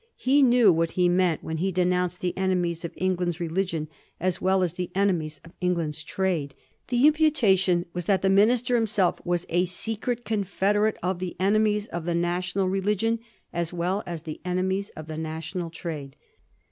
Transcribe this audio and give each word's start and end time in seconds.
He 0.17 0.41
knew 0.41 0.73
what 0.73 0.93
he 0.93 1.07
meant 1.07 1.43
when 1.43 1.57
he 1.57 1.71
denounced 1.71 2.21
the 2.21 2.35
enemies 2.35 2.83
of 2.83 2.91
England's 2.95 3.39
religion 3.39 3.87
as 4.19 4.41
well 4.41 4.63
as 4.63 4.73
the 4.73 4.89
enemies 4.95 5.39
of 5.45 5.53
England's 5.61 6.01
trade. 6.01 6.55
The 6.87 7.05
imputation 7.05 7.85
was 7.93 8.05
that 8.05 8.23
the 8.23 8.29
Minister 8.31 8.73
himself 8.73 9.23
was 9.23 9.45
a 9.49 9.65
secret 9.65 10.25
confederate 10.25 10.97
of 11.03 11.19
the 11.19 11.35
ene 11.39 11.63
mies 11.63 11.85
of 11.89 12.05
the 12.05 12.15
national 12.15 12.67
religion 12.67 13.19
as 13.53 13.73
well 13.73 14.01
as 14.07 14.23
the 14.23 14.41
enemies 14.43 14.89
of 14.95 15.05
the 15.05 15.19
national 15.19 15.69
trade. 15.69 16.15